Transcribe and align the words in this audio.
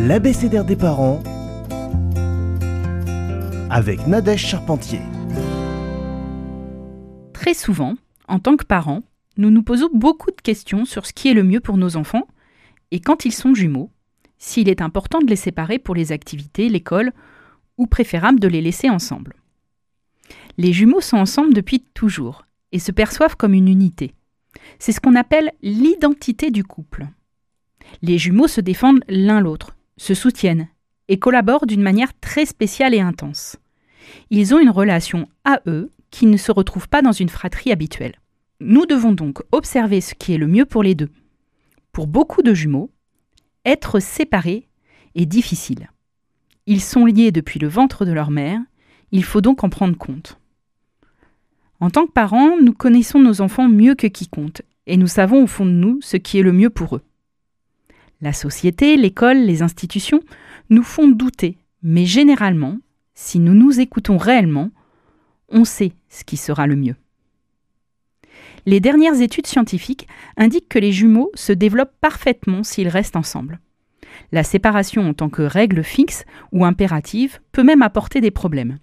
l'abécédaire 0.00 0.64
des 0.64 0.76
parents 0.76 1.20
avec 3.68 4.06
Nadège 4.06 4.46
Charpentier. 4.46 5.00
Très 7.32 7.52
souvent, 7.52 7.96
en 8.28 8.38
tant 8.38 8.56
que 8.56 8.64
parents, 8.64 9.02
nous 9.38 9.50
nous 9.50 9.62
posons 9.62 9.90
beaucoup 9.92 10.30
de 10.30 10.40
questions 10.40 10.84
sur 10.84 11.04
ce 11.04 11.12
qui 11.12 11.28
est 11.28 11.34
le 11.34 11.42
mieux 11.42 11.58
pour 11.58 11.76
nos 11.76 11.96
enfants 11.96 12.28
et 12.92 13.00
quand 13.00 13.24
ils 13.24 13.32
sont 13.32 13.54
jumeaux, 13.54 13.90
s'il 14.38 14.68
est 14.68 14.82
important 14.82 15.18
de 15.18 15.26
les 15.26 15.36
séparer 15.36 15.80
pour 15.80 15.96
les 15.96 16.12
activités, 16.12 16.68
l'école 16.68 17.12
ou 17.76 17.88
préférable 17.88 18.38
de 18.38 18.48
les 18.48 18.60
laisser 18.60 18.88
ensemble. 18.88 19.34
Les 20.58 20.72
jumeaux 20.72 21.00
sont 21.00 21.18
ensemble 21.18 21.54
depuis 21.54 21.80
toujours 21.80 22.46
et 22.70 22.78
se 22.78 22.92
perçoivent 22.92 23.36
comme 23.36 23.54
une 23.54 23.68
unité. 23.68 24.14
C'est 24.78 24.92
ce 24.92 25.00
qu'on 25.00 25.16
appelle 25.16 25.50
l'identité 25.60 26.52
du 26.52 26.62
couple. 26.62 27.08
Les 28.02 28.18
jumeaux 28.18 28.48
se 28.48 28.60
défendent 28.60 29.02
l'un 29.08 29.40
l'autre, 29.40 29.74
se 29.98 30.14
soutiennent 30.14 30.68
et 31.08 31.18
collaborent 31.18 31.66
d'une 31.66 31.82
manière 31.82 32.18
très 32.20 32.46
spéciale 32.46 32.94
et 32.94 33.00
intense. 33.00 33.56
Ils 34.30 34.54
ont 34.54 34.58
une 34.58 34.70
relation 34.70 35.28
à 35.44 35.60
eux 35.66 35.90
qui 36.10 36.26
ne 36.26 36.36
se 36.38 36.50
retrouve 36.50 36.88
pas 36.88 37.02
dans 37.02 37.12
une 37.12 37.28
fratrie 37.28 37.72
habituelle. 37.72 38.14
Nous 38.60 38.86
devons 38.86 39.12
donc 39.12 39.42
observer 39.52 40.00
ce 40.00 40.14
qui 40.14 40.32
est 40.32 40.38
le 40.38 40.46
mieux 40.46 40.64
pour 40.64 40.82
les 40.82 40.94
deux. 40.94 41.10
Pour 41.92 42.06
beaucoup 42.06 42.42
de 42.42 42.54
jumeaux, 42.54 42.90
être 43.64 44.00
séparés 44.00 44.68
est 45.14 45.26
difficile. 45.26 45.90
Ils 46.66 46.80
sont 46.80 47.04
liés 47.04 47.32
depuis 47.32 47.58
le 47.58 47.68
ventre 47.68 48.04
de 48.04 48.12
leur 48.12 48.30
mère, 48.30 48.60
il 49.12 49.24
faut 49.24 49.40
donc 49.40 49.64
en 49.64 49.68
prendre 49.68 49.96
compte. 49.96 50.38
En 51.80 51.90
tant 51.90 52.06
que 52.06 52.12
parents, 52.12 52.56
nous 52.60 52.72
connaissons 52.72 53.20
nos 53.20 53.40
enfants 53.40 53.68
mieux 53.68 53.94
que 53.94 54.06
quiconque, 54.06 54.62
et 54.86 54.96
nous 54.96 55.06
savons 55.06 55.44
au 55.44 55.46
fond 55.46 55.64
de 55.64 55.70
nous 55.70 56.00
ce 56.02 56.16
qui 56.16 56.38
est 56.38 56.42
le 56.42 56.52
mieux 56.52 56.70
pour 56.70 56.96
eux. 56.96 57.02
La 58.20 58.32
société, 58.32 58.96
l'école, 58.96 59.38
les 59.38 59.62
institutions 59.62 60.20
nous 60.70 60.82
font 60.82 61.08
douter, 61.08 61.56
mais 61.82 62.04
généralement, 62.04 62.78
si 63.14 63.38
nous 63.38 63.54
nous 63.54 63.78
écoutons 63.78 64.16
réellement, 64.16 64.70
on 65.48 65.64
sait 65.64 65.92
ce 66.08 66.24
qui 66.24 66.36
sera 66.36 66.66
le 66.66 66.74
mieux. 66.76 66.96
Les 68.66 68.80
dernières 68.80 69.20
études 69.20 69.46
scientifiques 69.46 70.08
indiquent 70.36 70.68
que 70.68 70.78
les 70.78 70.92
jumeaux 70.92 71.30
se 71.34 71.52
développent 71.52 71.94
parfaitement 72.00 72.64
s'ils 72.64 72.88
restent 72.88 73.16
ensemble. 73.16 73.60
La 74.32 74.42
séparation 74.42 75.08
en 75.08 75.14
tant 75.14 75.28
que 75.28 75.42
règle 75.42 75.84
fixe 75.84 76.24
ou 76.52 76.64
impérative 76.64 77.38
peut 77.52 77.62
même 77.62 77.82
apporter 77.82 78.20
des 78.20 78.30
problèmes. 78.32 78.78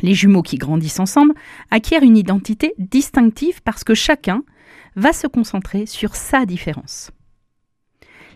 Les 0.00 0.14
jumeaux 0.14 0.42
qui 0.42 0.56
grandissent 0.56 1.00
ensemble 1.00 1.34
acquièrent 1.70 2.02
une 2.02 2.16
identité 2.16 2.74
distinctive 2.78 3.62
parce 3.62 3.84
que 3.84 3.94
chacun 3.94 4.42
va 4.94 5.12
se 5.12 5.26
concentrer 5.26 5.86
sur 5.86 6.16
sa 6.16 6.46
différence. 6.46 7.10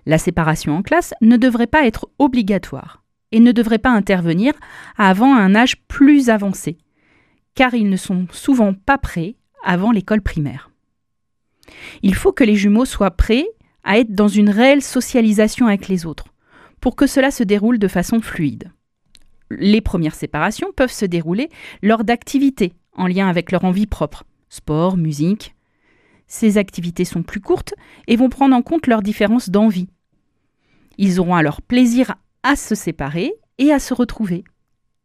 La 0.06 0.18
séparation 0.18 0.76
en 0.76 0.82
classe 0.82 1.14
ne 1.20 1.36
devrait 1.36 1.66
pas 1.66 1.86
être 1.86 2.08
obligatoire 2.18 3.02
et 3.32 3.40
ne 3.40 3.52
devrait 3.52 3.78
pas 3.78 3.90
intervenir 3.90 4.54
avant 4.96 5.34
un 5.34 5.54
âge 5.54 5.76
plus 5.86 6.30
avancé, 6.30 6.78
car 7.54 7.74
ils 7.74 7.88
ne 7.88 7.96
sont 7.96 8.26
souvent 8.32 8.74
pas 8.74 8.98
prêts 8.98 9.36
avant 9.64 9.92
l'école 9.92 10.22
primaire. 10.22 10.70
Il 12.02 12.14
faut 12.14 12.32
que 12.32 12.44
les 12.44 12.56
jumeaux 12.56 12.84
soient 12.84 13.10
prêts 13.10 13.46
à 13.84 13.98
être 13.98 14.14
dans 14.14 14.28
une 14.28 14.50
réelle 14.50 14.82
socialisation 14.82 15.66
avec 15.66 15.88
les 15.88 16.06
autres, 16.06 16.26
pour 16.80 16.96
que 16.96 17.06
cela 17.06 17.30
se 17.30 17.42
déroule 17.42 17.78
de 17.78 17.88
façon 17.88 18.20
fluide. 18.20 18.72
Les 19.50 19.80
premières 19.80 20.14
séparations 20.14 20.72
peuvent 20.74 20.92
se 20.92 21.04
dérouler 21.04 21.48
lors 21.82 22.04
d'activités 22.04 22.72
en 22.92 23.06
lien 23.06 23.28
avec 23.28 23.52
leur 23.52 23.64
envie 23.64 23.86
propre, 23.86 24.24
sport, 24.48 24.96
musique. 24.96 25.54
Ces 26.32 26.58
activités 26.58 27.04
sont 27.04 27.24
plus 27.24 27.40
courtes 27.40 27.74
et 28.06 28.14
vont 28.14 28.28
prendre 28.28 28.54
en 28.54 28.62
compte 28.62 28.86
leurs 28.86 29.02
différences 29.02 29.50
d'envie. 29.50 29.88
Ils 30.96 31.18
auront 31.18 31.34
alors 31.34 31.60
plaisir 31.60 32.14
à 32.44 32.54
se 32.54 32.76
séparer 32.76 33.32
et 33.58 33.72
à 33.72 33.80
se 33.80 33.92
retrouver, 33.92 34.44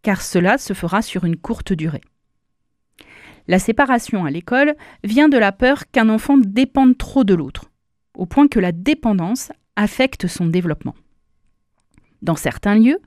car 0.04 0.22
cela 0.22 0.60
se 0.60 0.74
fera 0.74 1.02
sur 1.02 1.26
une 1.26 1.36
courte 1.36 1.74
durée. 1.74 2.04
La 3.48 3.58
séparation 3.58 4.24
à 4.24 4.30
l'école 4.30 4.76
vient 5.04 5.28
de 5.28 5.40
la 5.40 5.52
peur 5.52 5.88
qu'un 5.92 6.10
enfant 6.10 6.38
dépende 6.38 6.96
trop 6.96 7.24
de 7.24 7.34
l'autre, 7.34 7.72
au 8.16 8.28
point 8.28 8.48
que 8.48 8.60
la 8.60 8.72
dépendance 8.72 9.52
affecte 9.76 10.28
son 10.28 10.46
développement. 10.46 10.96
Dans 12.22 12.36
certains 12.36 12.76
lieux, 12.76 13.00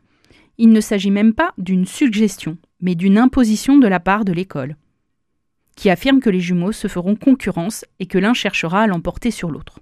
il 0.59 0.70
ne 0.70 0.81
s'agit 0.81 1.12
même 1.12 1.34
pas 1.34 1.53
d'une 1.56 1.87
suggestion, 1.87 2.59
mais 2.81 2.97
d'une 2.97 3.16
imposition 3.16 3.78
de 3.78 3.87
la 3.87 4.00
part 4.00 4.25
de 4.25 4.32
l'école, 4.32 4.76
qui 5.78 5.91
affirme 5.91 6.19
que 6.19 6.28
les 6.28 6.41
jumeaux 6.41 6.72
se 6.72 6.89
feront 6.89 7.15
concurrence 7.15 7.84
et 8.00 8.06
que 8.06 8.19
l'un 8.19 8.34
cherchera 8.34 8.83
à 8.83 8.87
l'emporter 8.89 9.31
sur 9.31 9.49
l'autre. 9.49 9.78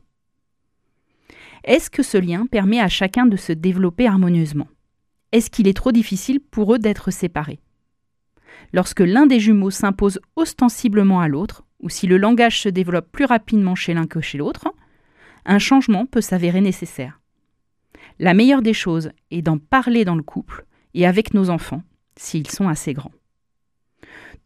Est-ce 1.65 1.89
que 1.89 2.03
ce 2.03 2.19
lien 2.19 2.45
permet 2.45 2.81
à 2.81 2.89
chacun 2.89 3.25
de 3.25 3.37
se 3.37 3.55
développer 3.55 4.07
harmonieusement? 4.07 4.69
Est-ce 5.33 5.49
qu'il 5.49 5.67
est 5.67 5.77
trop 5.77 5.93
difficile 5.93 6.39
pour 6.39 6.75
eux 6.75 6.79
d'être 6.79 7.11
séparés? 7.11 7.61
Lorsque 8.75 9.01
l'un 9.01 9.25
des 9.25 9.41
jumeaux 9.41 9.71
s'impose 9.71 10.21
ostensiblement 10.37 11.21
à 11.21 11.29
l'autre, 11.29 11.65
ou 11.81 11.89
si 11.89 12.07
le 12.07 12.19
langage 12.19 12.61
se 12.61 12.69
développe 12.69 13.11
plus 13.11 13.25
rapidement 13.25 13.75
chez 13.75 13.95
l'un 13.95 14.07
que 14.07 14.21
chez 14.21 14.37
l'autre, 14.37 14.69
un 15.47 15.59
changement 15.59 16.05
peut 16.05 16.21
s'avérer 16.21 16.61
nécessaire. 16.61 17.23
La 18.19 18.35
meilleure 18.35 18.61
des 18.61 18.75
choses 18.75 19.13
est 19.31 19.41
d'en 19.41 19.57
parler 19.57 20.05
dans 20.05 20.15
le 20.15 20.23
couple 20.23 20.67
et 20.93 21.07
avec 21.07 21.33
nos 21.33 21.49
enfants, 21.49 21.83
s'ils 22.17 22.51
sont 22.51 22.69
assez 22.69 22.93
grands. 22.93 23.13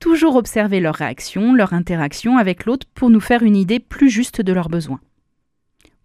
Toujours 0.00 0.37
observer 0.37 0.81
leurs 0.81 0.94
réactions, 0.94 1.55
leur 1.55 1.75
interaction 1.75 2.38
avec 2.38 2.65
l'autre 2.65 2.87
pour 2.94 3.11
nous 3.11 3.21
faire 3.21 3.43
une 3.43 3.55
idée 3.55 3.78
plus 3.78 4.09
juste 4.09 4.41
de 4.41 4.53
leurs 4.53 4.71
besoins. 4.71 5.00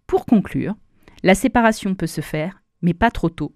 Pour 0.06 0.26
conclure, 0.26 0.74
la 1.22 1.34
séparation 1.34 1.94
peut 1.94 2.06
se 2.06 2.20
faire, 2.20 2.62
mais 2.82 2.92
pas 2.92 3.10
trop 3.10 3.30
tôt, 3.30 3.54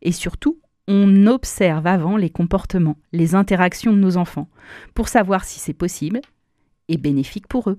et 0.00 0.12
surtout 0.12 0.58
on 0.88 1.26
observe 1.26 1.86
avant 1.86 2.16
les 2.16 2.30
comportements, 2.30 2.96
les 3.12 3.34
interactions 3.34 3.92
de 3.92 3.98
nos 3.98 4.16
enfants, 4.16 4.48
pour 4.94 5.08
savoir 5.08 5.44
si 5.44 5.60
c'est 5.60 5.74
possible 5.74 6.22
et 6.88 6.96
bénéfique 6.96 7.46
pour 7.46 7.70
eux. 7.70 7.78